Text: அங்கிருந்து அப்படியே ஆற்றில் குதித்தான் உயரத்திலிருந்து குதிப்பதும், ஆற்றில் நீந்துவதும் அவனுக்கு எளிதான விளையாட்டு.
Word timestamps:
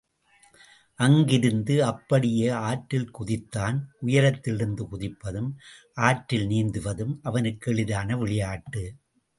அங்கிருந்து 0.99 1.85
அப்படியே 1.85 2.49
ஆற்றில் 2.49 3.11
குதித்தான் 3.19 3.77
உயரத்திலிருந்து 4.01 4.83
குதிப்பதும், 4.91 5.51
ஆற்றில் 5.93 6.47
நீந்துவதும் 6.47 7.15
அவனுக்கு 7.21 7.71
எளிதான 7.71 8.17
விளையாட்டு. 8.17 8.83